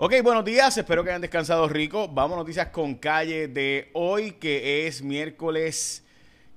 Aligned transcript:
Ok, 0.00 0.14
buenos 0.22 0.44
días, 0.44 0.78
espero 0.78 1.02
que 1.02 1.10
hayan 1.10 1.22
descansado 1.22 1.68
rico. 1.68 2.06
Vamos 2.06 2.36
a 2.36 2.38
noticias 2.38 2.68
con 2.68 2.94
calle 2.94 3.48
de 3.48 3.90
hoy, 3.94 4.30
que 4.30 4.86
es 4.86 5.02
miércoles 5.02 6.06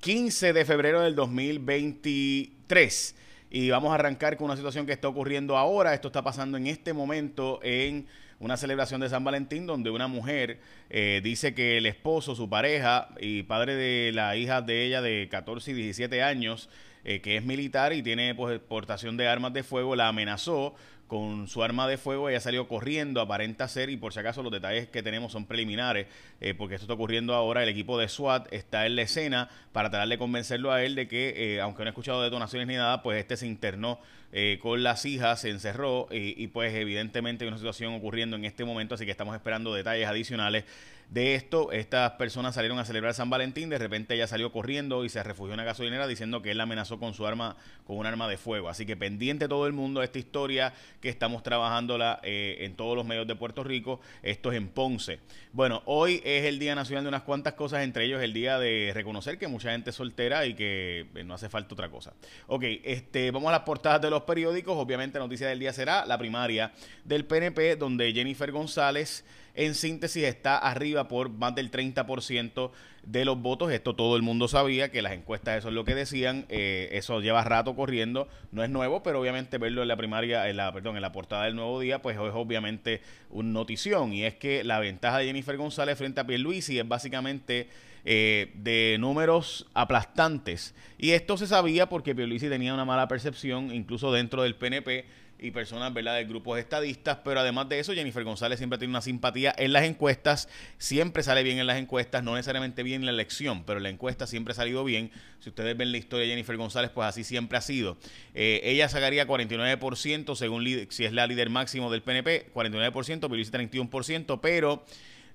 15 0.01 0.53
de 0.53 0.63
febrero 0.63 1.01
del 1.01 1.15
2023. 1.15 3.15
Y 3.49 3.71
vamos 3.71 3.91
a 3.91 3.95
arrancar 3.95 4.37
con 4.37 4.45
una 4.45 4.55
situación 4.55 4.85
que 4.85 4.93
está 4.93 5.07
ocurriendo 5.07 5.57
ahora. 5.57 5.95
Esto 5.95 6.09
está 6.09 6.21
pasando 6.21 6.55
en 6.55 6.67
este 6.67 6.93
momento 6.93 7.59
en 7.63 8.05
una 8.39 8.57
celebración 8.57 9.01
de 9.01 9.09
San 9.09 9.23
Valentín 9.23 9.65
donde 9.65 9.89
una 9.89 10.07
mujer 10.07 10.59
eh, 10.91 11.19
dice 11.23 11.55
que 11.55 11.79
el 11.79 11.87
esposo, 11.87 12.35
su 12.35 12.47
pareja 12.47 13.09
y 13.19 13.41
padre 13.41 13.73
de 13.73 14.11
la 14.11 14.35
hija 14.35 14.61
de 14.61 14.85
ella 14.85 15.01
de 15.01 15.27
14 15.31 15.71
y 15.71 15.73
17 15.73 16.21
años, 16.21 16.69
eh, 17.03 17.21
que 17.21 17.37
es 17.37 17.43
militar 17.43 17.91
y 17.93 18.03
tiene 18.03 18.35
pues, 18.35 18.59
portación 18.59 19.17
de 19.17 19.27
armas 19.27 19.51
de 19.51 19.63
fuego, 19.63 19.95
la 19.95 20.09
amenazó 20.09 20.75
con 21.11 21.49
su 21.49 21.61
arma 21.61 21.89
de 21.89 21.97
fuego, 21.97 22.29
ella 22.29 22.39
salió 22.39 22.69
corriendo, 22.69 23.19
aparenta 23.19 23.67
ser, 23.67 23.89
y 23.89 23.97
por 23.97 24.13
si 24.13 24.19
acaso 24.21 24.43
los 24.43 24.51
detalles 24.53 24.87
que 24.87 25.03
tenemos 25.03 25.33
son 25.33 25.45
preliminares, 25.45 26.07
eh, 26.39 26.53
porque 26.53 26.75
esto 26.75 26.85
está 26.85 26.93
ocurriendo 26.93 27.35
ahora, 27.35 27.63
el 27.63 27.67
equipo 27.67 27.99
de 27.99 28.07
SWAT 28.07 28.47
está 28.53 28.85
en 28.85 28.95
la 28.95 29.01
escena 29.01 29.49
para 29.73 29.89
tratar 29.89 30.07
de 30.07 30.17
convencerlo 30.17 30.71
a 30.71 30.81
él 30.85 30.95
de 30.95 31.09
que, 31.09 31.55
eh, 31.55 31.59
aunque 31.59 31.83
no 31.83 31.87
ha 31.87 31.89
escuchado 31.89 32.23
detonaciones 32.23 32.65
ni 32.65 32.75
nada, 32.75 33.03
pues 33.03 33.19
este 33.19 33.35
se 33.35 33.45
internó 33.45 33.99
eh, 34.31 34.57
con 34.61 34.83
las 34.83 35.03
hijas, 35.03 35.41
se 35.41 35.49
encerró 35.49 36.07
y, 36.09 36.41
y 36.41 36.47
pues 36.47 36.73
evidentemente 36.73 37.43
hay 37.43 37.49
una 37.49 37.57
situación 37.57 37.93
ocurriendo 37.93 38.37
en 38.37 38.45
este 38.45 38.63
momento, 38.63 38.95
así 38.95 39.03
que 39.03 39.11
estamos 39.11 39.35
esperando 39.35 39.73
detalles 39.73 40.07
adicionales 40.07 40.63
de 41.11 41.35
esto. 41.35 41.71
Estas 41.71 42.13
personas 42.13 42.55
salieron 42.55 42.79
a 42.79 42.85
celebrar 42.85 43.13
San 43.13 43.29
Valentín, 43.29 43.69
de 43.69 43.77
repente 43.77 44.15
ella 44.15 44.27
salió 44.27 44.51
corriendo 44.51 45.03
y 45.05 45.09
se 45.09 45.21
refugió 45.21 45.53
en 45.53 45.59
una 45.59 45.65
gasolinera 45.65 46.07
diciendo 46.07 46.41
que 46.41 46.51
él 46.51 46.57
la 46.57 46.63
amenazó 46.63 46.99
con 46.99 47.13
su 47.13 47.27
arma, 47.27 47.57
con 47.85 47.97
un 47.97 48.05
arma 48.05 48.29
de 48.29 48.37
fuego. 48.37 48.69
Así 48.69 48.85
que 48.85 48.95
pendiente 48.95 49.49
todo 49.49 49.67
el 49.67 49.73
mundo 49.73 49.99
de 49.99 50.05
esta 50.05 50.19
historia 50.19 50.73
que 51.01 51.09
estamos 51.09 51.43
trabajándola 51.43 52.21
eh, 52.23 52.59
en 52.61 52.75
todos 52.75 52.95
los 52.95 53.05
medios 53.05 53.27
de 53.27 53.35
Puerto 53.35 53.63
Rico. 53.63 53.99
Esto 54.23 54.51
es 54.51 54.57
en 54.57 54.69
Ponce. 54.69 55.19
Bueno, 55.51 55.83
hoy 55.85 56.21
es 56.23 56.45
el 56.45 56.59
Día 56.59 56.75
Nacional 56.75 57.03
de 57.03 57.09
unas 57.09 57.23
cuantas 57.23 57.53
cosas, 57.53 57.83
entre 57.83 58.05
ellos 58.05 58.23
el 58.23 58.31
día 58.33 58.57
de 58.57 58.91
reconocer 58.93 59.37
que 59.37 59.49
mucha 59.49 59.71
gente 59.71 59.89
es 59.89 59.97
soltera 59.97 60.45
y 60.45 60.53
que 60.53 61.07
eh, 61.13 61.23
no 61.25 61.33
hace 61.33 61.49
falta 61.49 61.73
otra 61.73 61.89
cosa. 61.89 62.13
Ok, 62.47 62.63
este, 62.85 63.31
vamos 63.31 63.49
a 63.49 63.51
las 63.51 63.61
portadas 63.61 64.01
de 64.01 64.09
los 64.09 64.21
periódicos. 64.21 64.77
Obviamente, 64.77 65.19
la 65.19 65.25
noticia 65.25 65.49
del 65.49 65.59
día 65.59 65.73
será 65.73 66.05
la 66.05 66.17
primaria 66.17 66.71
del 67.03 67.25
PNP, 67.25 67.75
donde 67.75 68.13
Jennifer 68.13 68.49
González 68.49 69.25
en 69.55 69.75
síntesis 69.75 70.23
está 70.23 70.57
arriba 70.57 71.07
por 71.07 71.29
más 71.29 71.55
del 71.55 71.71
30% 71.71 72.71
de 73.03 73.25
los 73.25 73.41
votos. 73.41 73.71
Esto 73.71 73.95
todo 73.95 74.15
el 74.15 74.21
mundo 74.21 74.47
sabía, 74.47 74.91
que 74.91 75.01
las 75.01 75.13
encuestas 75.13 75.57
eso 75.57 75.69
es 75.69 75.73
lo 75.73 75.85
que 75.85 75.95
decían. 75.95 76.45
Eh, 76.49 76.89
eso 76.93 77.19
lleva 77.21 77.43
rato 77.43 77.75
corriendo. 77.75 78.27
No 78.51 78.63
es 78.63 78.69
nuevo, 78.69 79.03
pero 79.03 79.19
obviamente 79.19 79.57
verlo 79.57 79.81
en 79.81 79.87
la 79.87 79.97
primaria, 79.97 80.49
en 80.49 80.57
la, 80.57 80.71
perdón, 80.71 80.95
en 80.95 81.01
la 81.01 81.11
portada 81.11 81.45
del 81.45 81.55
Nuevo 81.55 81.79
Día, 81.79 82.01
pues 82.01 82.15
es 82.15 82.21
obviamente 82.21 83.01
una 83.29 83.49
notición. 83.49 84.13
Y 84.13 84.23
es 84.23 84.35
que 84.35 84.63
la 84.63 84.79
ventaja 84.79 85.17
de 85.17 85.25
Jennifer 85.25 85.57
González 85.57 85.97
frente 85.97 86.21
a 86.21 86.25
Pierluisi 86.25 86.79
es 86.79 86.87
básicamente... 86.87 87.67
Eh, 88.03 88.49
de 88.55 88.97
números 88.99 89.67
aplastantes. 89.75 90.73
Y 90.97 91.11
esto 91.11 91.37
se 91.37 91.45
sabía 91.45 91.87
porque 91.87 92.15
Pierluisi 92.15 92.49
tenía 92.49 92.73
una 92.73 92.83
mala 92.83 93.07
percepción, 93.07 93.71
incluso 93.71 94.11
dentro 94.11 94.41
del 94.41 94.55
PNP, 94.55 95.05
y 95.41 95.49
personas, 95.49 95.91
¿verdad?, 95.91 96.17
de 96.17 96.25
grupos 96.25 96.59
estadistas, 96.59 97.17
pero 97.23 97.39
además 97.39 97.67
de 97.67 97.79
eso, 97.79 97.93
Jennifer 97.93 98.23
González 98.23 98.59
siempre 98.59 98.77
tiene 98.77 98.91
una 98.91 99.01
simpatía 99.01 99.53
en 99.57 99.73
las 99.73 99.83
encuestas, 99.83 100.47
siempre 100.77 101.23
sale 101.23 101.41
bien 101.41 101.57
en 101.57 101.65
las 101.65 101.79
encuestas, 101.79 102.23
no 102.23 102.35
necesariamente 102.35 102.83
bien 102.83 103.01
en 103.01 103.07
la 103.07 103.11
elección, 103.11 103.63
pero 103.63 103.79
la 103.79 103.89
encuesta 103.89 104.27
siempre 104.27 104.51
ha 104.51 104.55
salido 104.55 104.83
bien. 104.83 105.11
Si 105.39 105.49
ustedes 105.49 105.75
ven 105.75 105.91
la 105.91 105.97
historia 105.97 106.25
de 106.25 106.31
Jennifer 106.33 106.55
González, 106.57 106.91
pues 106.91 107.07
así 107.07 107.23
siempre 107.23 107.57
ha 107.57 107.61
sido. 107.61 107.97
Eh, 108.35 108.61
ella 108.63 108.87
sacaría 108.87 109.25
49% 109.25 110.35
según 110.35 110.63
si 110.89 111.05
es 111.05 111.11
la 111.11 111.25
líder 111.25 111.49
máximo 111.49 111.91
del 111.91 112.03
PNP, 112.03 112.53
49%, 112.53 113.19
pero 113.21 113.35
dice 113.35 113.51
31%, 113.51 114.39
pero 114.41 114.85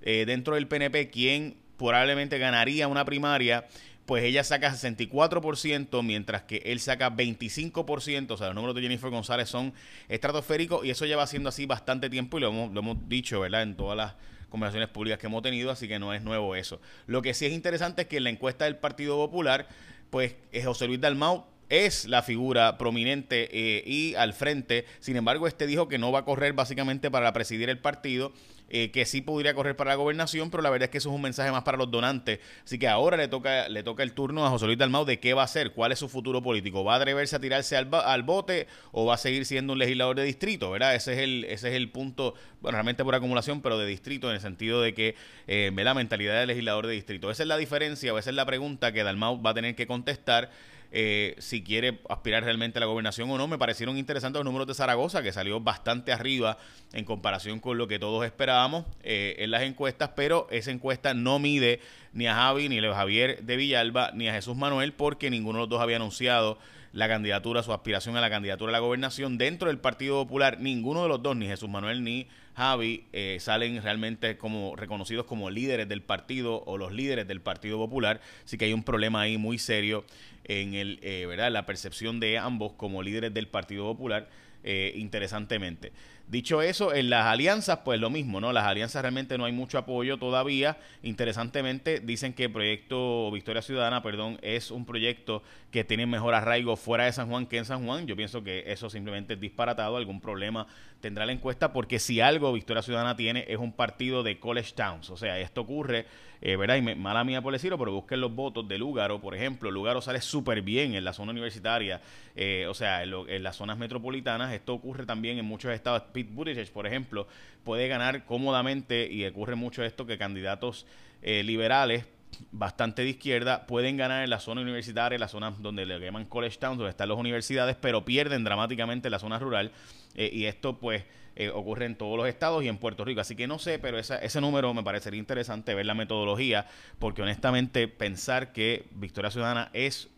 eh, 0.02 0.24
dentro 0.24 0.54
del 0.54 0.68
PNP, 0.68 1.10
quien 1.10 1.56
probablemente 1.76 2.38
ganaría 2.38 2.86
una 2.86 3.04
primaria 3.04 3.66
pues 4.06 4.24
ella 4.24 4.44
saca 4.44 4.72
64%, 4.72 6.02
mientras 6.02 6.42
que 6.42 6.62
él 6.64 6.80
saca 6.80 7.10
25%. 7.10 8.30
O 8.30 8.36
sea, 8.36 8.46
los 8.46 8.54
números 8.54 8.74
de 8.76 8.82
Jennifer 8.82 9.10
González 9.10 9.48
son 9.48 9.74
estratosféricos 10.08 10.86
y 10.86 10.90
eso 10.90 11.06
lleva 11.06 11.26
siendo 11.26 11.48
así 11.48 11.66
bastante 11.66 12.08
tiempo 12.08 12.38
y 12.38 12.40
lo 12.40 12.48
hemos, 12.48 12.72
lo 12.72 12.80
hemos 12.80 13.08
dicho, 13.08 13.40
¿verdad? 13.40 13.62
En 13.62 13.76
todas 13.76 13.96
las 13.96 14.14
conversaciones 14.48 14.88
públicas 14.88 15.18
que 15.18 15.26
hemos 15.26 15.42
tenido, 15.42 15.70
así 15.70 15.88
que 15.88 15.98
no 15.98 16.14
es 16.14 16.22
nuevo 16.22 16.54
eso. 16.54 16.80
Lo 17.06 17.20
que 17.20 17.34
sí 17.34 17.46
es 17.46 17.52
interesante 17.52 18.02
es 18.02 18.08
que 18.08 18.18
en 18.18 18.24
la 18.24 18.30
encuesta 18.30 18.64
del 18.64 18.76
Partido 18.76 19.16
Popular, 19.16 19.68
pues 20.10 20.36
José 20.64 20.86
Luis 20.86 21.00
Dalmau 21.00 21.44
es 21.68 22.06
la 22.06 22.22
figura 22.22 22.78
prominente 22.78 23.48
eh, 23.52 23.82
y 23.84 24.14
al 24.14 24.32
frente. 24.32 24.84
Sin 25.00 25.16
embargo, 25.16 25.46
este 25.46 25.66
dijo 25.66 25.88
que 25.88 25.98
no 25.98 26.12
va 26.12 26.20
a 26.20 26.24
correr 26.24 26.52
básicamente 26.52 27.10
para 27.10 27.32
presidir 27.32 27.68
el 27.70 27.78
partido, 27.78 28.32
eh, 28.68 28.90
que 28.90 29.04
sí 29.06 29.20
podría 29.20 29.54
correr 29.54 29.76
para 29.76 29.90
la 29.90 29.94
gobernación, 29.94 30.50
pero 30.50 30.62
la 30.62 30.70
verdad 30.70 30.84
es 30.84 30.90
que 30.90 30.98
eso 30.98 31.10
es 31.10 31.14
un 31.14 31.22
mensaje 31.22 31.50
más 31.52 31.62
para 31.62 31.78
los 31.78 31.90
donantes. 31.90 32.40
Así 32.64 32.78
que 32.78 32.88
ahora 32.88 33.16
le 33.16 33.28
toca, 33.28 33.68
le 33.68 33.82
toca 33.82 34.02
el 34.02 34.12
turno 34.12 34.44
a 34.44 34.50
José 34.50 34.66
Luis 34.66 34.78
Dalmau 34.78 35.04
de 35.04 35.20
qué 35.20 35.34
va 35.34 35.42
a 35.42 35.44
hacer, 35.44 35.72
cuál 35.72 35.92
es 35.92 35.98
su 35.98 36.08
futuro 36.08 36.42
político. 36.42 36.82
¿Va 36.84 36.94
a 36.94 36.96
atreverse 36.96 37.36
a 37.36 37.40
tirarse 37.40 37.76
al, 37.76 37.88
al 37.92 38.22
bote 38.24 38.66
o 38.92 39.06
va 39.06 39.14
a 39.14 39.18
seguir 39.18 39.46
siendo 39.46 39.72
un 39.72 39.78
legislador 39.78 40.16
de 40.16 40.24
distrito? 40.24 40.70
¿Verdad? 40.70 40.94
Ese 40.94 41.12
es 41.12 41.18
el, 41.20 41.44
ese 41.44 41.68
es 41.68 41.74
el 41.74 41.90
punto, 41.90 42.34
bueno, 42.60 42.76
realmente 42.76 43.04
por 43.04 43.14
acumulación, 43.14 43.62
pero 43.62 43.78
de 43.78 43.86
distrito, 43.86 44.28
en 44.28 44.34
el 44.34 44.40
sentido 44.40 44.82
de 44.82 44.94
que 44.94 45.14
eh, 45.46 45.70
la 45.74 45.94
mentalidad 45.94 46.40
del 46.40 46.48
legislador 46.48 46.88
de 46.88 46.94
distrito. 46.94 47.30
Esa 47.30 47.44
es 47.44 47.48
la 47.48 47.56
diferencia 47.56 48.12
o 48.12 48.18
esa 48.18 48.30
es 48.30 48.36
la 48.36 48.44
pregunta 48.44 48.92
que 48.92 49.04
Dalmau 49.04 49.40
va 49.40 49.50
a 49.50 49.54
tener 49.54 49.76
que 49.76 49.86
contestar. 49.86 50.50
Eh, 50.92 51.34
si 51.38 51.62
quiere 51.62 52.00
aspirar 52.08 52.44
realmente 52.44 52.78
a 52.78 52.80
la 52.80 52.86
gobernación 52.86 53.30
o 53.30 53.38
no. 53.38 53.48
Me 53.48 53.58
parecieron 53.58 53.98
interesantes 53.98 54.38
los 54.38 54.44
números 54.44 54.66
de 54.66 54.74
Zaragoza, 54.74 55.22
que 55.22 55.32
salió 55.32 55.60
bastante 55.60 56.12
arriba 56.12 56.58
en 56.92 57.04
comparación 57.04 57.60
con 57.60 57.76
lo 57.78 57.88
que 57.88 57.98
todos 57.98 58.24
esperábamos 58.24 58.84
eh, 59.02 59.36
en 59.38 59.50
las 59.50 59.62
encuestas, 59.62 60.10
pero 60.14 60.46
esa 60.50 60.70
encuesta 60.70 61.14
no 61.14 61.38
mide 61.38 61.80
ni 62.12 62.26
a 62.26 62.34
Javi, 62.34 62.68
ni 62.68 62.78
a 62.78 62.94
Javier 62.94 63.42
de 63.42 63.56
Villalba, 63.56 64.12
ni 64.14 64.28
a 64.28 64.32
Jesús 64.32 64.56
Manuel, 64.56 64.92
porque 64.92 65.30
ninguno 65.30 65.58
de 65.58 65.62
los 65.62 65.68
dos 65.68 65.80
había 65.80 65.96
anunciado 65.96 66.58
la 66.92 67.08
candidatura, 67.08 67.62
su 67.62 67.74
aspiración 67.74 68.16
a 68.16 68.22
la 68.22 68.30
candidatura 68.30 68.70
a 68.70 68.72
la 68.72 68.78
gobernación. 68.78 69.36
Dentro 69.36 69.68
del 69.68 69.78
Partido 69.78 70.22
Popular, 70.22 70.58
ninguno 70.60 71.02
de 71.02 71.08
los 71.08 71.22
dos, 71.22 71.36
ni 71.36 71.46
Jesús 71.46 71.68
Manuel 71.68 72.02
ni 72.02 72.26
Javi, 72.56 73.04
eh, 73.12 73.36
salen 73.38 73.82
realmente 73.82 74.38
como 74.38 74.76
reconocidos 74.76 75.26
como 75.26 75.50
líderes 75.50 75.90
del 75.90 76.00
partido 76.00 76.62
o 76.64 76.78
los 76.78 76.90
líderes 76.90 77.28
del 77.28 77.42
Partido 77.42 77.76
Popular. 77.76 78.22
Así 78.46 78.56
que 78.56 78.64
hay 78.64 78.72
un 78.72 78.82
problema 78.82 79.20
ahí 79.20 79.36
muy 79.36 79.58
serio 79.58 80.06
en 80.44 80.72
el, 80.72 80.98
eh, 81.02 81.26
¿verdad? 81.26 81.52
la 81.52 81.66
percepción 81.66 82.18
de 82.18 82.38
ambos 82.38 82.72
como 82.72 83.02
líderes 83.02 83.34
del 83.34 83.46
Partido 83.46 83.84
Popular. 83.84 84.30
Eh, 84.64 84.94
interesantemente. 84.96 85.92
Dicho 86.28 86.60
eso, 86.60 86.92
en 86.92 87.08
las 87.08 87.24
alianzas, 87.26 87.80
pues 87.84 88.00
lo 88.00 88.10
mismo, 88.10 88.40
¿no? 88.40 88.52
Las 88.52 88.64
alianzas 88.64 89.00
realmente 89.00 89.38
no 89.38 89.44
hay 89.44 89.52
mucho 89.52 89.78
apoyo 89.78 90.18
todavía. 90.18 90.76
Interesantemente, 91.04 92.00
dicen 92.00 92.32
que 92.32 92.44
el 92.44 92.52
proyecto 92.52 93.30
Victoria 93.30 93.62
Ciudadana, 93.62 94.02
perdón, 94.02 94.36
es 94.42 94.72
un 94.72 94.84
proyecto 94.84 95.44
que 95.70 95.84
tiene 95.84 96.04
mejor 96.04 96.34
arraigo 96.34 96.74
fuera 96.76 97.04
de 97.04 97.12
San 97.12 97.28
Juan 97.28 97.46
que 97.46 97.58
en 97.58 97.64
San 97.64 97.86
Juan. 97.86 98.08
Yo 98.08 98.16
pienso 98.16 98.42
que 98.42 98.64
eso 98.66 98.90
simplemente 98.90 99.34
es 99.34 99.40
disparatado. 99.40 99.96
Algún 99.96 100.20
problema 100.20 100.66
tendrá 101.00 101.26
la 101.26 101.32
encuesta, 101.32 101.72
porque 101.72 102.00
si 102.00 102.20
algo 102.20 102.52
Victoria 102.52 102.82
Ciudadana 102.82 103.14
tiene 103.14 103.44
es 103.46 103.58
un 103.58 103.72
partido 103.72 104.24
de 104.24 104.40
college 104.40 104.72
towns. 104.74 105.10
O 105.10 105.16
sea, 105.16 105.38
esto 105.38 105.60
ocurre, 105.60 106.06
eh, 106.40 106.56
¿verdad? 106.56 106.76
Y 106.76 106.82
mala 106.82 107.22
mía 107.22 107.40
por 107.40 107.52
decirlo, 107.52 107.78
pero 107.78 107.92
busquen 107.92 108.20
los 108.20 108.34
votos 108.34 108.66
de 108.66 108.78
Lugaro, 108.78 109.20
por 109.20 109.36
ejemplo. 109.36 109.70
Lugaro 109.70 110.00
sale 110.00 110.20
súper 110.20 110.62
bien 110.62 110.94
en 110.94 111.04
la 111.04 111.12
zona 111.12 111.30
universitaria, 111.30 112.00
eh, 112.34 112.66
o 112.68 112.74
sea, 112.74 113.04
en, 113.04 113.12
en 113.28 113.42
las 113.44 113.54
zonas 113.54 113.78
metropolitanas. 113.78 114.52
Esto 114.52 114.74
ocurre 114.74 115.06
también 115.06 115.38
en 115.38 115.44
muchos 115.44 115.70
estados 115.72 116.02
Pete 116.16 116.32
Buttigieg, 116.32 116.72
por 116.72 116.86
ejemplo, 116.86 117.26
puede 117.62 117.88
ganar 117.88 118.24
cómodamente 118.24 119.06
y 119.12 119.26
ocurre 119.26 119.54
mucho 119.54 119.84
esto 119.84 120.06
que 120.06 120.16
candidatos 120.16 120.86
eh, 121.20 121.42
liberales 121.42 122.06
bastante 122.52 123.02
de 123.02 123.10
izquierda 123.10 123.66
pueden 123.66 123.98
ganar 123.98 124.24
en 124.24 124.30
la 124.30 124.40
zona 124.40 124.62
universitaria, 124.62 125.16
en 125.16 125.20
la 125.20 125.28
zona 125.28 125.54
donde 125.58 125.84
le 125.84 125.98
llaman 125.98 126.24
college 126.24 126.56
towns, 126.58 126.78
donde 126.78 126.90
están 126.90 127.10
las 127.10 127.18
universidades, 127.18 127.76
pero 127.78 128.06
pierden 128.06 128.44
dramáticamente 128.44 129.08
en 129.08 129.12
la 129.12 129.18
zona 129.18 129.38
rural 129.38 129.72
eh, 130.14 130.30
y 130.32 130.46
esto 130.46 130.78
pues 130.78 131.04
eh, 131.34 131.50
ocurre 131.50 131.84
en 131.84 131.96
todos 131.96 132.16
los 132.16 132.26
estados 132.26 132.64
y 132.64 132.68
en 132.68 132.78
Puerto 132.78 133.04
Rico. 133.04 133.20
Así 133.20 133.36
que 133.36 133.46
no 133.46 133.58
sé, 133.58 133.78
pero 133.78 133.98
ese 133.98 134.40
número 134.40 134.72
me 134.72 134.82
parecería 134.82 135.18
interesante 135.18 135.74
ver 135.74 135.84
la 135.84 135.92
metodología, 135.92 136.66
porque 136.98 137.20
honestamente 137.20 137.88
pensar 137.88 138.54
que 138.54 138.86
Victoria 138.92 139.30
Ciudadana 139.30 139.68
es 139.74 140.08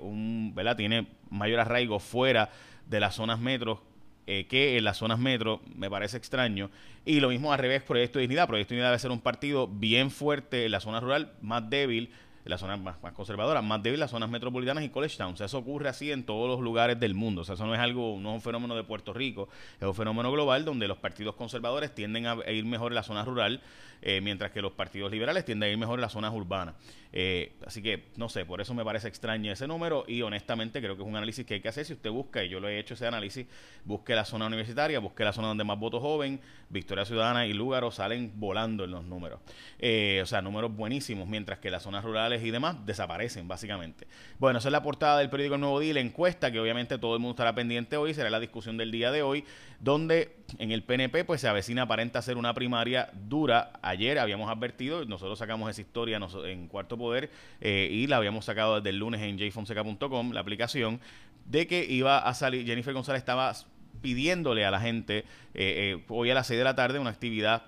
un, 0.00 0.52
¿verdad? 0.54 0.76
Tiene 0.76 1.08
mayor 1.30 1.58
arraigo 1.58 1.98
fuera 1.98 2.50
de 2.86 3.00
las 3.00 3.16
zonas 3.16 3.40
metros 3.40 3.80
eh, 4.30 4.46
que 4.46 4.76
en 4.76 4.84
las 4.84 4.98
zonas 4.98 5.18
metro 5.18 5.62
me 5.74 5.88
parece 5.88 6.18
extraño. 6.18 6.68
Y 7.06 7.20
lo 7.20 7.30
mismo 7.30 7.50
al 7.50 7.58
revés, 7.58 7.82
Proyecto 7.82 8.18
de 8.18 8.24
Dignidad. 8.24 8.46
Proyecto 8.46 8.70
de 8.70 8.76
Dignidad 8.76 8.90
debe 8.90 8.98
ser 8.98 9.10
un 9.10 9.22
partido 9.22 9.66
bien 9.66 10.10
fuerte 10.10 10.66
en 10.66 10.72
la 10.72 10.80
zona 10.80 11.00
rural, 11.00 11.32
más 11.40 11.70
débil 11.70 12.10
las 12.48 12.60
zonas 12.60 12.80
más, 12.80 12.96
conservadoras, 13.12 13.62
más 13.62 13.82
débiles 13.82 14.00
las 14.00 14.10
zonas 14.10 14.30
metropolitanas 14.30 14.82
y 14.82 14.88
college 14.88 15.16
towns. 15.16 15.40
Eso 15.40 15.58
ocurre 15.58 15.88
así 15.88 16.10
en 16.10 16.24
todos 16.24 16.48
los 16.48 16.60
lugares 16.60 16.98
del 16.98 17.14
mundo. 17.14 17.42
O 17.42 17.44
sea, 17.44 17.54
eso 17.54 17.66
no 17.66 17.74
es 17.74 17.80
algo, 17.80 18.18
no 18.20 18.30
es 18.30 18.34
un 18.36 18.40
fenómeno 18.40 18.74
de 18.74 18.84
Puerto 18.84 19.12
Rico, 19.12 19.48
es 19.78 19.86
un 19.86 19.94
fenómeno 19.94 20.32
global 20.32 20.64
donde 20.64 20.88
los 20.88 20.98
partidos 20.98 21.34
conservadores 21.34 21.94
tienden 21.94 22.26
a 22.26 22.50
ir 22.50 22.64
mejor 22.64 22.92
en 22.92 22.96
la 22.96 23.02
zona 23.02 23.24
rural, 23.24 23.60
eh, 24.02 24.20
mientras 24.20 24.50
que 24.50 24.62
los 24.62 24.72
partidos 24.72 25.10
liberales 25.10 25.44
tienden 25.44 25.68
a 25.68 25.72
ir 25.72 25.78
mejor 25.78 25.98
en 25.98 26.02
las 26.02 26.12
zonas 26.12 26.32
urbanas. 26.32 26.74
Eh, 27.12 27.52
así 27.66 27.82
que, 27.82 28.04
no 28.16 28.28
sé, 28.28 28.44
por 28.44 28.60
eso 28.60 28.74
me 28.74 28.84
parece 28.84 29.08
extraño 29.08 29.50
ese 29.50 29.66
número 29.66 30.04
y 30.06 30.20
honestamente 30.22 30.80
creo 30.80 30.94
que 30.96 31.02
es 31.02 31.08
un 31.08 31.16
análisis 31.16 31.46
que 31.46 31.54
hay 31.54 31.60
que 31.60 31.68
hacer. 31.68 31.84
Si 31.84 31.94
usted 31.94 32.10
busca, 32.10 32.44
y 32.44 32.48
yo 32.48 32.60
lo 32.60 32.68
he 32.68 32.78
hecho 32.78 32.94
ese 32.94 33.06
análisis, 33.06 33.46
busque 33.84 34.14
la 34.14 34.24
zona 34.24 34.46
universitaria, 34.46 34.98
busque 34.98 35.24
la 35.24 35.32
zona 35.32 35.48
donde 35.48 35.64
más 35.64 35.78
votos 35.78 36.02
joven, 36.02 36.40
Victoria 36.68 37.04
Ciudadana 37.04 37.46
y 37.46 37.54
Lúgaro 37.54 37.90
salen 37.90 38.32
volando 38.36 38.84
en 38.84 38.90
los 38.90 39.04
números. 39.04 39.40
Eh, 39.78 40.20
o 40.22 40.26
sea, 40.26 40.42
números 40.42 40.74
buenísimos, 40.74 41.26
mientras 41.26 41.58
que 41.58 41.70
las 41.70 41.82
zonas 41.82 42.04
rurales 42.04 42.44
y 42.44 42.50
demás 42.50 42.84
desaparecen, 42.84 43.48
básicamente. 43.48 44.06
Bueno, 44.38 44.58
esa 44.58 44.68
es 44.68 44.72
la 44.72 44.82
portada 44.82 45.18
del 45.18 45.30
periódico 45.30 45.54
El 45.54 45.62
Nuevo 45.62 45.80
Día, 45.80 45.94
la 45.94 46.00
encuesta, 46.00 46.52
que 46.52 46.60
obviamente 46.60 46.98
todo 46.98 47.14
el 47.14 47.20
mundo 47.20 47.32
estará 47.32 47.54
pendiente 47.54 47.96
hoy, 47.96 48.12
será 48.12 48.28
la 48.30 48.40
discusión 48.40 48.76
del 48.76 48.90
día 48.90 49.10
de 49.10 49.22
hoy, 49.22 49.44
donde 49.80 50.37
en 50.56 50.72
el 50.72 50.82
PNP 50.82 51.24
pues 51.24 51.40
se 51.40 51.48
avecina 51.48 51.82
aparenta 51.82 52.22
ser 52.22 52.36
una 52.36 52.54
primaria 52.54 53.10
dura. 53.28 53.72
Ayer 53.82 54.18
habíamos 54.18 54.50
advertido, 54.50 55.04
nosotros 55.04 55.38
sacamos 55.38 55.70
esa 55.70 55.80
historia 55.80 56.18
en 56.46 56.68
cuarto 56.68 56.96
poder 56.96 57.30
eh, 57.60 57.88
y 57.90 58.06
la 58.06 58.16
habíamos 58.16 58.46
sacado 58.46 58.76
desde 58.76 58.90
el 58.90 58.98
lunes 58.98 59.20
en 59.20 59.38
jfonseca.com, 59.38 60.32
la 60.32 60.40
aplicación, 60.40 61.00
de 61.44 61.66
que 61.66 61.84
iba 61.84 62.18
a 62.18 62.34
salir, 62.34 62.64
Jennifer 62.64 62.94
González 62.94 63.20
estaba 63.20 63.52
pidiéndole 64.00 64.64
a 64.64 64.70
la 64.70 64.80
gente 64.80 65.18
eh, 65.18 65.24
eh, 65.54 66.04
hoy 66.08 66.30
a 66.30 66.34
las 66.34 66.46
6 66.46 66.58
de 66.58 66.64
la 66.64 66.74
tarde 66.74 66.98
una 66.98 67.10
actividad 67.10 67.62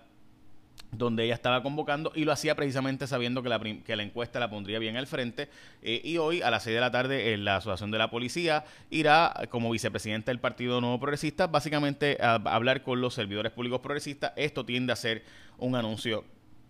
donde 0.92 1.24
ella 1.24 1.34
estaba 1.34 1.62
convocando 1.62 2.12
y 2.14 2.24
lo 2.24 2.32
hacía 2.32 2.54
precisamente 2.54 3.06
sabiendo 3.06 3.42
que 3.42 3.48
la, 3.48 3.60
que 3.60 3.96
la 3.96 4.02
encuesta 4.02 4.40
la 4.40 4.50
pondría 4.50 4.78
bien 4.78 4.96
al 4.96 5.06
frente. 5.06 5.48
y 5.82 6.16
hoy 6.18 6.42
a 6.42 6.50
las 6.50 6.64
6 6.64 6.74
de 6.74 6.80
la 6.80 6.90
tarde 6.90 7.32
en 7.32 7.44
la 7.44 7.56
Asociación 7.56 7.90
de 7.90 7.98
la 7.98 8.10
Policía 8.10 8.64
irá 8.90 9.34
como 9.50 9.70
vicepresidenta 9.70 10.30
del 10.30 10.40
Partido 10.40 10.80
Nuevo 10.80 10.98
Progresista 10.98 11.46
básicamente 11.46 12.18
a, 12.20 12.34
hablar 12.34 12.82
con 12.82 13.00
los 13.00 13.14
servidores 13.14 13.52
públicos 13.52 13.80
progresistas. 13.80 14.32
Esto 14.36 14.64
tiende 14.64 14.92
a 14.92 14.96
ser 14.96 15.24
un 15.58 15.76
anuncio 15.76 16.24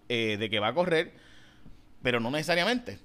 de 0.09 0.49
que 0.51 0.59
va 0.59 0.69
a 0.69 0.75
correr 0.75 1.31
pero 2.03 2.21
no 2.21 2.31
necesariamente. 2.31 2.99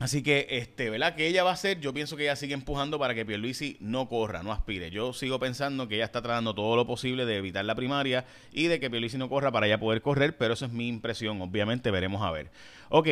Así 0.00 0.22
que, 0.22 0.46
este, 0.50 0.90
¿verdad? 0.90 1.14
Que 1.14 1.26
ella 1.26 1.44
va 1.44 1.50
a 1.50 1.54
hacer, 1.54 1.80
yo 1.80 1.94
pienso 1.94 2.16
que 2.16 2.24
ella 2.24 2.36
sigue 2.36 2.54
empujando 2.54 2.98
para 2.98 3.14
que 3.14 3.24
Pierluisi 3.24 3.76
no 3.80 4.08
corra, 4.08 4.42
no 4.42 4.52
aspire. 4.52 4.90
Yo 4.90 5.12
sigo 5.12 5.38
pensando 5.38 5.88
que 5.88 5.96
ella 5.96 6.04
está 6.04 6.20
tratando 6.20 6.54
todo 6.54 6.76
lo 6.76 6.86
posible 6.86 7.24
de 7.26 7.36
evitar 7.36 7.64
la 7.64 7.74
primaria 7.74 8.24
y 8.52 8.66
de 8.66 8.80
que 8.80 8.90
Pierluisi 8.90 9.18
no 9.18 9.28
corra 9.28 9.52
para 9.52 9.66
ella 9.66 9.78
poder 9.78 10.02
correr, 10.02 10.36
pero 10.36 10.54
eso 10.54 10.66
es 10.66 10.72
mi 10.72 10.88
impresión, 10.88 11.40
obviamente 11.40 11.90
veremos 11.90 12.22
a 12.22 12.32
ver. 12.32 12.50
Ok, 12.88 13.08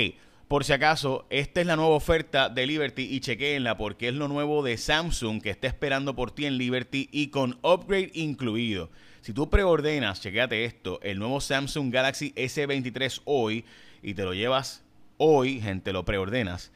por 0.49 0.65
si 0.65 0.75
acaso, 0.75 1.25
esta 1.31 1.61
es 1.63 1.67
la 1.67 1.77
nueva 1.77 1.95
oferta 1.95 2.51
de 2.51 2.67
Liberty 2.67 3.09
y 3.11 3.21
chequeenla 3.21 3.79
porque 3.79 4.09
es 4.09 4.15
lo 4.15 4.29
nuevo 4.29 4.63
de 4.63 4.77
Samsung 4.77 5.41
que 5.41 5.49
está 5.49 5.67
esperando 5.67 6.15
por 6.15 6.31
ti 6.31 6.45
en 6.45 6.59
Liberty 6.59 7.09
y 7.11 7.29
con 7.29 7.59
upgrade 7.63 8.11
incluido. 8.13 8.91
Si 9.23 9.33
tú 9.33 9.49
preordenas, 9.49 10.21
chequéate 10.21 10.65
esto, 10.65 11.01
el 11.03 11.19
nuevo 11.19 11.41
Samsung 11.41 11.91
Galaxy 11.91 12.33
S23 12.35 13.23
hoy 13.25 13.65
y 14.03 14.15
te 14.15 14.25
lo 14.25 14.35
llevas 14.35 14.82
hoy, 15.25 15.61
gente, 15.61 15.93
lo 15.93 16.05
preordenas, 16.05 16.73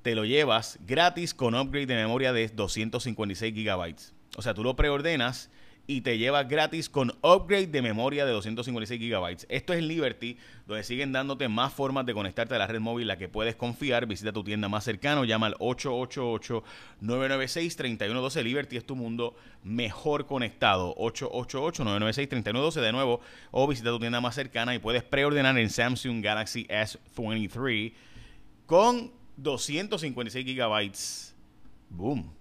te 0.00 0.14
lo 0.14 0.24
llevas 0.24 0.78
gratis 0.86 1.34
con 1.34 1.54
upgrade 1.54 1.84
de 1.84 1.96
memoria 1.96 2.32
de 2.32 2.48
256 2.48 3.52
gigabytes. 3.52 4.14
O 4.38 4.42
sea, 4.42 4.54
tú 4.54 4.64
lo 4.64 4.74
preordenas 4.74 5.50
y 5.86 6.00
te 6.02 6.18
lleva 6.18 6.44
gratis 6.44 6.88
con 6.88 7.10
upgrade 7.22 7.66
de 7.66 7.82
memoria 7.82 8.24
de 8.24 8.30
256 8.32 9.00
gigabytes. 9.00 9.46
Esto 9.48 9.72
es 9.72 9.82
Liberty, 9.82 10.38
donde 10.66 10.84
siguen 10.84 11.10
dándote 11.12 11.48
más 11.48 11.72
formas 11.72 12.06
de 12.06 12.14
conectarte 12.14 12.54
a 12.54 12.58
la 12.58 12.66
red 12.66 12.80
móvil, 12.80 13.08
la 13.08 13.18
que 13.18 13.28
puedes 13.28 13.56
confiar. 13.56 14.06
Visita 14.06 14.32
tu 14.32 14.44
tienda 14.44 14.68
más 14.68 14.84
cercana, 14.84 15.24
llama 15.24 15.46
al 15.46 15.54
888-996-3112. 15.54 18.42
Liberty 18.42 18.76
es 18.76 18.86
tu 18.86 18.94
mundo 18.94 19.34
mejor 19.64 20.26
conectado. 20.26 20.94
888-996-3112 20.96 22.80
de 22.80 22.92
nuevo. 22.92 23.20
O 23.50 23.66
visita 23.66 23.90
tu 23.90 23.98
tienda 23.98 24.20
más 24.20 24.36
cercana 24.36 24.74
y 24.74 24.78
puedes 24.78 25.02
preordenar 25.02 25.58
en 25.58 25.70
Samsung 25.70 26.22
Galaxy 26.22 26.66
S23 26.66 27.94
con 28.66 29.10
256 29.36 30.46
gigabytes. 30.46 31.34
Boom. 31.88 32.32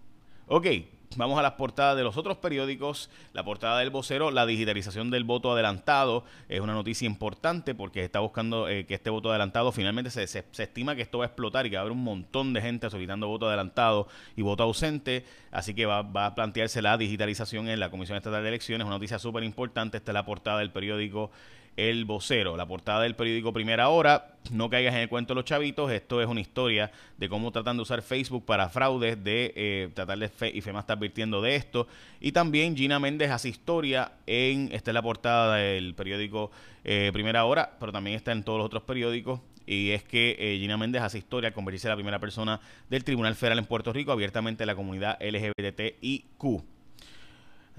Ok. 0.48 0.68
Vamos 1.16 1.40
a 1.40 1.42
las 1.42 1.54
portadas 1.54 1.98
de 1.98 2.04
los 2.04 2.18
otros 2.18 2.38
periódicos. 2.38 3.10
La 3.34 3.44
portada 3.44 3.80
del 3.80 3.90
vocero, 3.90 4.30
la 4.30 4.46
digitalización 4.46 5.10
del 5.10 5.24
voto 5.24 5.52
adelantado, 5.52 6.24
es 6.48 6.62
una 6.62 6.74
noticia 6.74 7.08
importante 7.08 7.74
porque 7.74 8.04
está 8.04 8.20
buscando 8.20 8.70
eh, 8.70 8.86
que 8.86 8.94
este 8.94 9.10
voto 9.10 9.32
adelantado 9.32 9.72
finalmente 9.72 10.12
se, 10.12 10.28
se, 10.28 10.46
estima 10.56 10.96
que 10.96 11.02
esto 11.02 11.18
va 11.18 11.26
a 11.26 11.28
explotar 11.28 11.66
y 11.66 11.72
que 11.72 11.78
va 11.78 11.80
a 11.80 11.82
haber 11.82 11.94
un 11.94 12.04
montón 12.04 12.54
de 12.54 12.62
gente 12.62 12.88
solicitando 12.92 13.28
voto 13.28 13.48
adelantado 13.48 14.08
y 14.36 14.44
voto 14.44 14.62
ausente. 14.62 15.26
Así 15.50 15.74
que 15.74 15.88
va, 15.88 16.04
va 16.04 16.28
a 16.28 16.36
plantearse 16.36 16.80
la 16.84 16.96
digitalización 16.96 17.70
en 17.70 17.80
la 17.80 17.90
Comisión 17.90 18.16
Estatal 18.16 18.44
de 18.44 18.50
Elecciones. 18.50 18.86
Una 18.86 18.96
noticia 18.96 19.18
súper 19.18 19.44
importante. 19.44 19.98
Esta 19.98 20.12
es 20.12 20.14
la 20.14 20.26
portada 20.26 20.60
del 20.60 20.72
periódico 20.72 21.32
el 21.80 22.04
Vocero, 22.04 22.58
la 22.58 22.68
portada 22.68 23.04
del 23.04 23.16
periódico 23.16 23.54
Primera 23.54 23.88
Hora. 23.88 24.36
No 24.52 24.70
caigas 24.70 24.94
en 24.96 25.02
el 25.02 25.10
cuento 25.10 25.34
de 25.34 25.36
los 25.36 25.46
chavitos. 25.46 25.90
Esto 25.92 26.22
es 26.22 26.28
una 26.28 26.42
historia 26.42 26.92
de 27.18 27.30
cómo 27.30 27.52
tratan 27.52 27.78
de 27.78 27.84
usar 27.84 28.02
Facebook 28.02 28.46
para 28.46 28.68
fraudes, 28.68 29.24
de 29.24 29.54
eh, 29.56 29.90
tratar 29.94 30.18
de 30.20 30.28
fe 30.28 30.52
y 30.54 30.60
FEMA 30.60 30.82
está 30.82 30.94
advirtiendo 30.94 31.42
de 31.42 31.56
esto. 31.56 31.88
Y 32.20 32.34
también 32.34 32.76
Gina 32.76 33.00
Méndez 33.00 33.32
hace 33.32 33.48
historia 33.48 34.12
en, 34.28 34.70
esta 34.74 34.92
es 34.92 34.94
la 34.94 35.02
portada 35.02 35.56
del 35.56 35.96
periódico 35.96 36.52
eh, 36.84 37.12
Primera 37.14 37.46
Hora, 37.46 37.78
pero 37.80 37.94
también 37.94 38.18
está 38.18 38.34
en 38.34 38.44
todos 38.44 38.58
los 38.58 38.66
otros 38.66 38.84
periódicos. 38.84 39.40
Y 39.66 39.92
es 39.92 40.04
que 40.04 40.36
eh, 40.38 40.58
Gina 40.60 40.76
Méndez 40.76 41.02
hace 41.02 41.20
historia 41.20 41.50
al 41.50 41.54
convertirse 41.54 41.88
en 41.88 41.92
la 41.92 41.96
primera 41.96 42.20
persona 42.20 42.60
del 42.90 43.06
Tribunal 43.06 43.36
Federal 43.36 43.60
en 43.60 43.66
Puerto 43.66 43.94
Rico, 43.94 44.12
abiertamente 44.12 44.64
a 44.64 44.66
la 44.66 44.76
comunidad 44.76 45.18
LGBTIQ. 45.22 46.79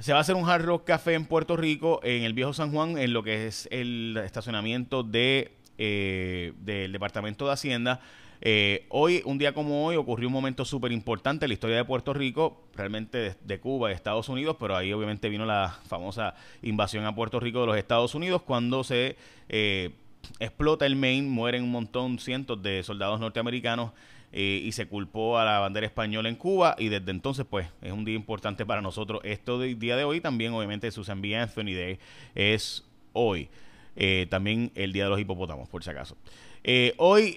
Se 0.01 0.13
va 0.13 0.19
a 0.19 0.21
hacer 0.23 0.35
un 0.35 0.49
Hard 0.49 0.65
Rock 0.65 0.85
Café 0.85 1.13
en 1.13 1.27
Puerto 1.27 1.59
Rico, 1.59 2.01
en 2.03 2.23
el 2.23 2.33
Viejo 2.33 2.55
San 2.55 2.73
Juan, 2.73 2.97
en 2.97 3.13
lo 3.13 3.23
que 3.23 3.47
es 3.47 3.69
el 3.71 4.19
estacionamiento 4.25 5.03
de, 5.03 5.53
eh, 5.77 6.55
del 6.61 6.91
Departamento 6.93 7.47
de 7.47 7.53
Hacienda. 7.53 8.01
Eh, 8.41 8.87
hoy, 8.89 9.21
un 9.27 9.37
día 9.37 9.53
como 9.53 9.85
hoy, 9.85 9.97
ocurrió 9.97 10.29
un 10.29 10.33
momento 10.33 10.65
súper 10.65 10.91
importante 10.93 11.45
en 11.45 11.51
la 11.51 11.53
historia 11.53 11.77
de 11.77 11.85
Puerto 11.85 12.15
Rico, 12.15 12.63
realmente 12.75 13.37
de, 13.39 13.61
Cuba 13.61 13.91
y 13.91 13.95
Estados 13.95 14.31
Unidos, 14.31 14.57
pero 14.59 14.75
ahí 14.75 14.91
obviamente 14.95 15.29
vino 15.29 15.45
la 15.45 15.79
famosa 15.87 16.35
invasión 16.63 17.05
a 17.05 17.15
Puerto 17.15 17.39
Rico 17.39 17.61
de 17.61 17.67
los 17.67 17.77
Estados 17.77 18.15
Unidos 18.15 18.41
cuando 18.41 18.83
se 18.85 19.17
eh, 19.51 19.91
explota 20.39 20.87
el 20.87 20.97
Maine, 20.97 21.29
mueren 21.29 21.63
un 21.63 21.73
montón, 21.73 22.19
cientos 22.19 22.63
de 22.63 22.83
soldados 22.83 23.21
norteamericanos 23.21 23.93
eh, 24.33 24.63
y 24.65 24.71
se 24.73 24.87
culpó 24.87 25.39
a 25.39 25.45
la 25.45 25.59
bandera 25.59 25.87
española 25.87 26.29
en 26.29 26.37
Cuba 26.37 26.77
y 26.79 26.89
desde 26.89 27.11
entonces 27.11 27.45
pues 27.49 27.67
es 27.83 27.93
un 27.93 28.05
día 28.05 28.15
importante 28.15 28.65
para 28.65 28.81
nosotros. 28.81 29.21
Esto 29.25 29.59
del 29.59 29.79
día 29.79 29.97
de 29.97 30.05
hoy 30.05 30.21
también 30.21 30.53
obviamente 30.53 30.91
Susan 30.93 31.21
B. 31.21 31.37
Anthony 31.37 31.75
Day 31.75 31.99
es 32.35 32.85
hoy. 33.13 33.49
Eh, 33.97 34.29
también 34.31 34.71
el 34.77 34.93
día 34.93 35.05
de 35.05 35.11
los 35.11 35.21
hipopótamos 35.21 35.69
por 35.69 35.83
si 35.83 35.91
acaso. 35.91 36.17
Eh, 36.63 36.95
hoy 36.99 37.35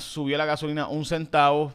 subió 0.00 0.38
la 0.38 0.46
gasolina 0.46 0.88
un 0.88 1.04
centavo 1.04 1.74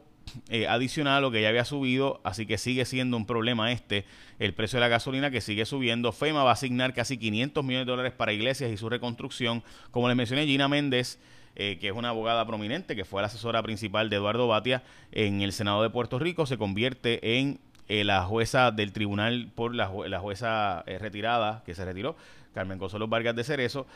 adicional 0.68 1.18
a 1.18 1.22
lo 1.22 1.32
que 1.32 1.42
ya 1.42 1.50
había 1.50 1.64
subido, 1.64 2.20
así 2.24 2.46
que 2.46 2.58
sigue 2.58 2.86
siendo 2.86 3.16
un 3.16 3.26
problema 3.26 3.72
este, 3.72 4.06
el 4.40 4.54
precio 4.54 4.78
de 4.78 4.82
la 4.82 4.88
gasolina 4.88 5.30
que 5.30 5.40
sigue 5.40 5.66
subiendo. 5.66 6.12
FEMA 6.12 6.44
va 6.44 6.50
a 6.50 6.54
asignar 6.54 6.94
casi 6.94 7.18
500 7.18 7.64
millones 7.64 7.86
de 7.86 7.92
dólares 7.92 8.14
para 8.14 8.34
iglesias 8.34 8.72
y 8.72 8.78
su 8.78 8.90
reconstrucción. 8.90 9.64
Como 9.92 10.08
les 10.08 10.18
mencioné, 10.18 10.46
Gina 10.46 10.68
Méndez 10.68 11.20
eh, 11.60 11.80
que 11.80 11.88
es 11.88 11.94
una 11.96 12.10
abogada 12.10 12.46
prominente, 12.46 12.96
que 12.96 13.04
fue 13.04 13.20
la 13.20 13.26
asesora 13.26 13.64
principal 13.64 14.12
de 14.12 14.18
Eduardo 14.18 14.48
Batia 14.48 14.84
en 15.12 15.42
el 15.42 15.52
Senado 15.52 15.82
de 15.82 15.90
Puerto 15.90 16.20
Rico, 16.20 16.46
se 16.46 16.56
convierte 16.56 17.40
en 17.40 17.60
eh, 17.88 18.04
la 18.04 18.22
jueza 18.26 18.70
del 18.70 18.94
tribunal 18.94 19.50
por 19.56 19.74
la, 19.74 19.88
jueza 19.88 20.84
eh, 20.86 21.00
retirada, 21.00 21.64
que 21.66 21.74
se 21.74 21.84
retiró, 21.84 22.16
Carmen 22.54 22.78
Consuelo 22.78 23.08
Vargas 23.08 23.36
de 23.36 23.44
Cerezo. 23.44 23.88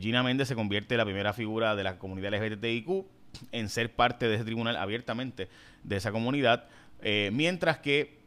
Gina 0.00 0.22
Méndez 0.22 0.48
se 0.48 0.54
convierte 0.54 0.94
en 0.94 0.98
la 0.98 1.04
primera 1.04 1.34
figura 1.34 1.76
de 1.76 1.84
la 1.84 1.98
comunidad 1.98 2.32
LGBTIQ 2.32 3.04
en 3.52 3.68
ser 3.68 3.92
parte 3.92 4.26
de 4.26 4.36
ese 4.36 4.44
tribunal 4.44 4.76
abiertamente 4.76 5.50
de 5.84 5.96
esa 5.96 6.10
comunidad, 6.10 6.68
mientras 7.02 7.80
que 7.80 8.17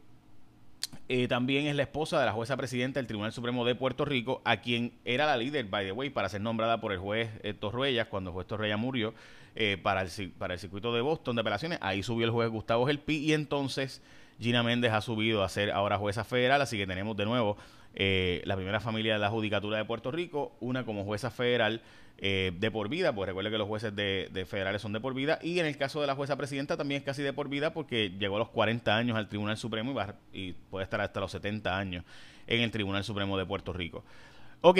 eh, 1.08 1.28
también 1.28 1.66
es 1.66 1.76
la 1.76 1.82
esposa 1.82 2.18
de 2.18 2.26
la 2.26 2.32
jueza 2.32 2.56
presidenta 2.56 2.98
del 2.98 3.06
Tribunal 3.06 3.32
Supremo 3.32 3.64
de 3.64 3.74
Puerto 3.74 4.04
Rico, 4.04 4.40
a 4.44 4.58
quien 4.58 4.92
era 5.04 5.26
la 5.26 5.36
líder, 5.36 5.66
by 5.66 5.84
the 5.84 5.92
way, 5.92 6.10
para 6.10 6.28
ser 6.28 6.40
nombrada 6.40 6.80
por 6.80 6.92
el 6.92 6.98
juez 6.98 7.28
eh, 7.42 7.54
cuando 8.08 8.30
el 8.30 8.34
juez 8.34 8.46
Torrellas 8.46 8.78
murió, 8.78 9.12
eh, 9.54 9.76
para, 9.82 10.02
el, 10.02 10.30
para 10.30 10.54
el 10.54 10.60
circuito 10.60 10.94
de 10.94 11.02
Boston 11.02 11.36
de 11.36 11.40
apelaciones. 11.40 11.78
Ahí 11.82 12.02
subió 12.02 12.24
el 12.24 12.30
juez 12.30 12.48
Gustavo 12.48 12.86
Gelpi 12.86 13.16
y 13.16 13.34
entonces 13.34 14.00
Gina 14.40 14.62
Méndez 14.62 14.92
ha 14.92 15.00
subido 15.00 15.44
a 15.44 15.48
ser 15.48 15.70
ahora 15.70 15.98
jueza 15.98 16.24
federal, 16.24 16.62
así 16.62 16.78
que 16.78 16.86
tenemos 16.86 17.16
de 17.16 17.26
nuevo 17.26 17.56
la 17.94 18.56
primera 18.56 18.80
familia 18.80 19.14
de 19.14 19.18
la 19.18 19.30
Judicatura 19.30 19.78
de 19.78 19.84
Puerto 19.84 20.10
Rico, 20.10 20.52
una 20.60 20.84
como 20.84 21.04
jueza 21.04 21.30
federal 21.30 21.82
eh, 22.18 22.52
de 22.56 22.70
por 22.70 22.88
vida, 22.88 23.12
pues 23.12 23.26
recuerde 23.26 23.50
que 23.50 23.58
los 23.58 23.66
jueces 23.66 23.96
de, 23.96 24.46
federales 24.48 24.80
son 24.80 24.92
de 24.92 25.00
por 25.00 25.12
vida, 25.12 25.40
y 25.42 25.58
en 25.58 25.66
el 25.66 25.76
caso 25.76 26.00
de 26.00 26.06
la 26.06 26.14
jueza 26.14 26.36
presidenta 26.36 26.76
también 26.76 27.00
es 27.00 27.04
casi 27.04 27.22
de 27.22 27.32
por 27.32 27.48
vida 27.48 27.72
porque 27.74 28.10
llegó 28.10 28.36
a 28.36 28.38
los 28.38 28.48
40 28.50 28.96
años 28.96 29.16
al 29.16 29.28
Tribunal 29.28 29.56
Supremo 29.56 29.92
y, 30.32 30.38
y 30.38 30.52
puede 30.70 30.84
estar 30.84 31.00
hasta 31.00 31.18
los 31.18 31.32
70 31.32 31.76
años 31.76 32.04
en 32.46 32.60
el 32.60 32.70
Tribunal 32.70 33.02
Supremo 33.02 33.36
de 33.36 33.44
Puerto 33.44 33.72
Rico. 33.72 34.04
Ok, 34.60 34.78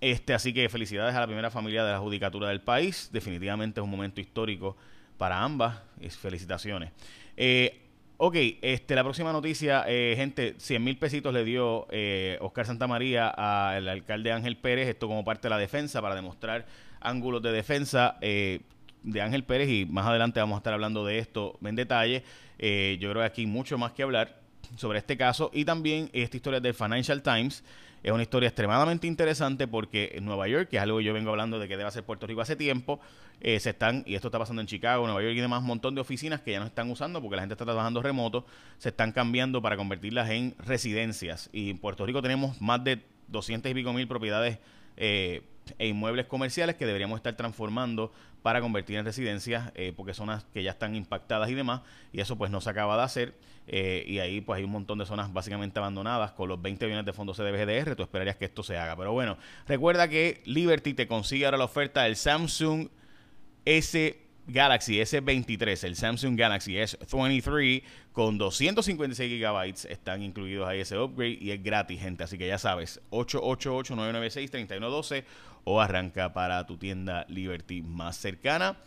Este, 0.00 0.34
así 0.34 0.52
que 0.52 0.68
felicidades 0.68 1.14
a 1.14 1.20
la 1.20 1.26
primera 1.26 1.50
familia 1.50 1.84
de 1.84 1.92
la 1.92 2.00
judicatura 2.00 2.48
del 2.48 2.60
país. 2.60 3.10
Definitivamente 3.12 3.78
es 3.80 3.84
un 3.84 3.90
momento 3.90 4.20
histórico 4.20 4.76
para 5.16 5.40
ambas. 5.40 5.80
Felicitaciones. 6.18 6.90
Eh, 7.36 7.81
ok, 8.24 8.36
este, 8.62 8.94
la 8.94 9.02
próxima 9.02 9.32
noticia, 9.32 9.84
eh, 9.88 10.14
gente, 10.16 10.54
100 10.56 10.84
mil 10.84 10.96
pesitos 10.96 11.34
le 11.34 11.42
dio 11.42 11.88
eh, 11.90 12.38
Oscar 12.40 12.64
Santamaría 12.64 13.26
al 13.26 13.88
alcalde 13.88 14.30
Ángel 14.30 14.56
Pérez, 14.56 14.88
esto 14.88 15.08
como 15.08 15.24
parte 15.24 15.48
de 15.48 15.50
la 15.50 15.58
defensa, 15.58 16.00
para 16.00 16.14
demostrar 16.14 16.64
ángulos 17.00 17.42
de 17.42 17.50
defensa 17.50 18.18
eh, 18.20 18.60
de 19.02 19.20
Ángel 19.20 19.42
Pérez. 19.42 19.68
Y 19.70 19.86
más 19.86 20.06
adelante 20.06 20.38
vamos 20.38 20.54
a 20.54 20.58
estar 20.58 20.72
hablando 20.72 21.04
de 21.04 21.18
esto 21.18 21.58
en 21.64 21.74
detalle. 21.74 22.22
yo 22.60 23.10
creo 23.10 23.14
que 23.14 23.24
aquí 23.24 23.40
hay 23.40 23.48
mucho 23.48 23.76
más 23.76 23.90
que 23.90 24.04
hablar 24.04 24.41
sobre 24.76 24.98
este 24.98 25.16
caso 25.16 25.50
y 25.52 25.64
también 25.64 26.10
esta 26.12 26.36
historia 26.36 26.60
del 26.60 26.74
Financial 26.74 27.22
Times 27.22 27.64
es 28.02 28.10
una 28.10 28.22
historia 28.22 28.48
extremadamente 28.48 29.06
interesante 29.06 29.68
porque 29.68 30.12
en 30.14 30.24
Nueva 30.24 30.48
York, 30.48 30.68
que 30.68 30.76
es 30.76 30.82
algo 30.82 30.98
que 30.98 31.04
yo 31.04 31.14
vengo 31.14 31.30
hablando 31.30 31.58
de 31.58 31.68
que 31.68 31.76
debe 31.76 31.90
ser 31.90 32.04
Puerto 32.04 32.26
Rico 32.26 32.40
hace 32.40 32.56
tiempo, 32.56 33.00
eh, 33.40 33.60
se 33.60 33.70
están, 33.70 34.02
y 34.06 34.14
esto 34.14 34.28
está 34.28 34.38
pasando 34.38 34.60
en 34.60 34.66
Chicago, 34.66 35.04
Nueva 35.06 35.22
York 35.22 35.34
y 35.36 35.40
demás, 35.40 35.60
un 35.60 35.68
montón 35.68 35.94
de 35.94 36.00
oficinas 36.00 36.40
que 36.40 36.52
ya 36.52 36.60
no 36.60 36.66
están 36.66 36.90
usando 36.90 37.20
porque 37.20 37.36
la 37.36 37.42
gente 37.42 37.54
está 37.54 37.64
trabajando 37.64 38.02
remoto, 38.02 38.44
se 38.78 38.88
están 38.88 39.12
cambiando 39.12 39.62
para 39.62 39.76
convertirlas 39.76 40.30
en 40.30 40.56
residencias. 40.58 41.48
Y 41.52 41.70
en 41.70 41.78
Puerto 41.78 42.04
Rico 42.04 42.22
tenemos 42.22 42.60
más 42.60 42.82
de 42.82 43.00
200 43.28 43.70
y 43.70 43.74
pico 43.74 43.92
mil 43.92 44.08
propiedades 44.08 44.58
eh, 44.96 45.42
e 45.78 45.86
inmuebles 45.88 46.26
comerciales 46.26 46.76
que 46.76 46.86
deberíamos 46.86 47.16
estar 47.16 47.36
transformando 47.36 48.12
para 48.42 48.60
convertir 48.60 48.96
en 48.96 49.04
residencias 49.04 49.70
eh, 49.74 49.92
porque 49.96 50.14
zonas 50.14 50.44
que 50.52 50.62
ya 50.62 50.72
están 50.72 50.94
impactadas 50.96 51.48
y 51.50 51.54
demás 51.54 51.82
y 52.12 52.20
eso 52.20 52.36
pues 52.36 52.50
no 52.50 52.60
se 52.60 52.70
acaba 52.70 52.96
de 52.96 53.02
hacer 53.02 53.34
eh, 53.68 54.04
y 54.06 54.18
ahí 54.18 54.40
pues 54.40 54.58
hay 54.58 54.64
un 54.64 54.72
montón 54.72 54.98
de 54.98 55.06
zonas 55.06 55.32
básicamente 55.32 55.78
abandonadas 55.78 56.32
con 56.32 56.48
los 56.48 56.60
20 56.60 56.84
billones 56.84 57.06
de 57.06 57.12
fondos 57.12 57.36
CDBGDR 57.36 57.94
tú 57.94 58.02
esperarías 58.02 58.36
que 58.36 58.46
esto 58.46 58.62
se 58.62 58.76
haga. 58.76 58.96
Pero 58.96 59.12
bueno 59.12 59.36
recuerda 59.66 60.08
que 60.08 60.42
Liberty 60.44 60.94
te 60.94 61.06
consigue 61.06 61.44
ahora 61.44 61.58
la 61.58 61.64
oferta 61.64 62.02
del 62.02 62.16
Samsung 62.16 62.88
S 63.64 64.21
Galaxy 64.46 64.98
S23, 64.98 65.84
el 65.84 65.94
Samsung 65.94 66.36
Galaxy 66.36 66.72
S23 66.74 67.82
con 68.12 68.38
256 68.38 69.30
gigabytes 69.30 69.84
están 69.84 70.20
incluidos 70.22 70.66
ahí 70.68 70.80
ese 70.80 70.98
upgrade 70.98 71.38
y 71.40 71.52
es 71.52 71.62
gratis, 71.62 72.00
gente. 72.00 72.24
Así 72.24 72.36
que 72.36 72.48
ya 72.48 72.58
sabes, 72.58 73.00
888-996-3112 73.10 75.22
o 75.64 75.80
arranca 75.80 76.32
para 76.32 76.66
tu 76.66 76.76
tienda 76.76 77.24
Liberty 77.28 77.82
más 77.82 78.16
cercana. 78.16 78.78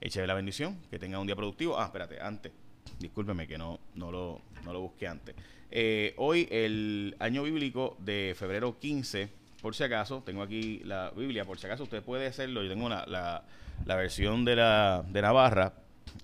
Échale 0.00 0.26
la 0.26 0.32
bendición, 0.34 0.78
que 0.90 0.98
tenga 0.98 1.18
un 1.18 1.26
día 1.26 1.36
productivo. 1.36 1.78
Ah, 1.78 1.84
espérate, 1.84 2.18
antes, 2.20 2.52
discúlpeme 2.98 3.46
que 3.46 3.58
no, 3.58 3.78
no, 3.94 4.10
lo, 4.10 4.40
no 4.64 4.72
lo 4.72 4.80
busqué 4.80 5.08
antes. 5.08 5.34
Eh, 5.70 6.14
hoy, 6.16 6.48
el 6.50 7.16
año 7.18 7.42
bíblico 7.42 7.98
de 8.00 8.34
febrero 8.36 8.78
15, 8.78 9.28
por 9.60 9.74
si 9.74 9.84
acaso, 9.84 10.22
tengo 10.24 10.40
aquí 10.40 10.80
la 10.84 11.10
Biblia, 11.10 11.44
por 11.44 11.58
si 11.58 11.66
acaso 11.66 11.82
usted 11.82 12.02
puede 12.02 12.28
hacerlo. 12.28 12.62
Yo 12.62 12.70
tengo 12.70 12.88
la 12.88 13.44
la 13.84 13.96
versión 13.96 14.44
de, 14.44 14.56
la, 14.56 15.04
de 15.08 15.22
Navarra 15.22 15.74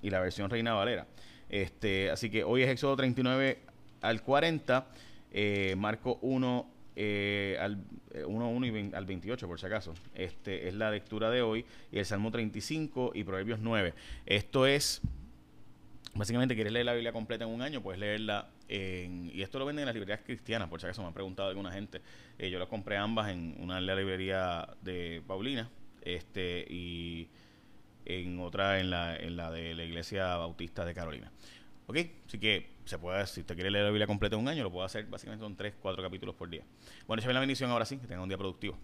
y 0.01 0.11
la 0.11 0.21
versión 0.21 0.51
Reina 0.51 0.75
Valera. 0.75 1.07
Este, 1.49 2.11
así 2.11 2.31
que 2.31 2.45
hoy 2.45 2.63
es 2.63 2.71
Éxodo 2.71 2.97
39 2.97 3.59
al 4.01 4.23
40, 4.23 4.87
eh, 5.33 5.75
Marco 5.77 6.19
1 6.23 6.73
eh, 6.95 7.57
al 7.59 7.79
1, 8.27 8.51
eh, 8.51 8.55
1 8.55 8.67
y 8.67 8.95
al 8.95 9.07
28 9.07 9.47
por 9.47 9.61
si 9.61 9.67
acaso. 9.67 9.95
Este 10.15 10.69
es 10.69 10.75
la 10.75 10.91
lectura 10.91 11.31
de 11.31 11.43
hoy 11.43 11.65
y 11.91 11.99
el 11.99 12.05
Salmo 12.05 12.31
35 12.31 13.13
y 13.15 13.25
Proverbios 13.25 13.61
9. 13.61 13.95
Esto 14.27 14.67
es 14.67 15.03
básicamente 16.15 16.55
quieres 16.55 16.73
leer 16.73 16.87
la 16.87 16.93
Biblia 16.93 17.13
completa 17.13 17.45
en 17.45 17.51
un 17.51 17.63
año, 17.63 17.83
puedes 17.83 17.99
leerla 17.99 18.49
en, 18.69 19.31
y 19.33 19.43
esto 19.43 19.59
lo 19.59 19.65
venden 19.65 19.85
en 19.85 19.87
las 19.87 19.95
librerías 19.95 20.21
cristianas, 20.25 20.69
por 20.69 20.81
si 20.81 20.87
acaso 20.87 21.03
me 21.03 21.09
han 21.09 21.15
preguntado 21.15 21.49
alguna 21.49 21.73
gente. 21.73 22.01
Eh, 22.39 22.51
yo 22.51 22.59
las 22.59 22.69
compré 22.69 22.97
ambas 22.97 23.31
en 23.31 23.57
una 23.59 23.81
librería 23.81 24.69
de 24.83 25.23
Paulina, 25.27 25.71
este 26.05 26.67
y 26.69 27.29
en 28.05 28.41
otra 28.41 28.81
en 28.81 28.91
la, 28.91 29.17
en 29.17 29.37
la 29.37 29.51
de 29.51 29.75
la 29.75 29.85
Iglesia 29.85 30.37
Bautista 30.37 30.85
de 30.85 30.95
Carolina. 30.95 31.33
¿Ok? 31.87 31.97
Así 32.27 32.39
que 32.39 32.71
se 32.85 32.99
puede, 32.99 33.27
si 33.27 33.41
usted 33.41 33.55
quiere 33.55 33.71
leer 33.71 33.85
la 33.85 33.91
Biblia 33.91 34.07
completa 34.07 34.37
en 34.37 34.43
un 34.43 34.49
año, 34.49 34.63
lo 34.63 34.71
puede 34.71 34.87
hacer. 34.87 35.07
Básicamente 35.07 35.45
son 35.45 35.57
tres, 35.57 35.75
cuatro 35.81 36.03
capítulos 36.03 36.35
por 36.35 36.49
día. 36.49 36.65
Bueno, 37.07 37.21
échame 37.21 37.35
la 37.35 37.41
bendición 37.41 37.71
ahora 37.71 37.85
sí, 37.85 37.99
que 37.99 38.07
tenga 38.07 38.23
un 38.23 38.29
día 38.29 38.39
productivo. 38.39 38.79